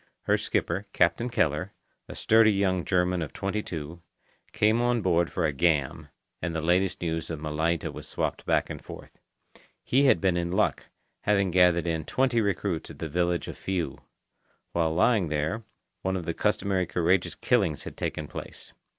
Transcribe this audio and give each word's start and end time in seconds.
Her 0.23 0.35
skipper, 0.35 0.87
Captain 0.93 1.29
Keller, 1.29 1.73
a 2.07 2.15
sturdy 2.15 2.51
young 2.53 2.83
German 2.85 3.21
of 3.21 3.33
twenty 3.33 3.61
two, 3.61 4.01
came 4.51 4.81
on 4.81 5.03
board 5.03 5.31
for 5.31 5.45
a 5.45 5.53
"gam," 5.53 6.07
and 6.41 6.55
the 6.55 6.59
latest 6.61 7.03
news 7.03 7.29
of 7.29 7.39
Malaita 7.39 7.91
was 7.93 8.07
swapped 8.07 8.43
back 8.47 8.67
and 8.71 8.83
forth. 8.83 9.19
He 9.83 10.05
had 10.05 10.19
been 10.19 10.37
in 10.37 10.49
luck, 10.51 10.87
having 11.25 11.51
gathered 11.51 11.85
in 11.85 12.05
twenty 12.05 12.41
recruits 12.41 12.89
at 12.89 12.97
the 12.97 13.07
village 13.09 13.47
of 13.47 13.59
Fiu. 13.59 13.99
While 14.71 14.95
lying 14.95 15.27
there, 15.27 15.65
one 16.01 16.15
of 16.17 16.25
the 16.25 16.33
customary 16.33 16.87
courageous 16.87 17.35
killings 17.35 17.83
had 17.83 17.95
taken 17.95 18.27
place. 18.27 18.73